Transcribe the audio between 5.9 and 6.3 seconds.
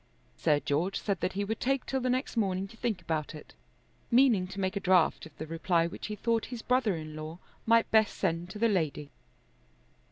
he